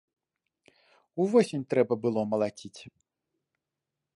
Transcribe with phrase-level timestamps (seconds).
[1.25, 2.81] Увосень трэба было малаціць.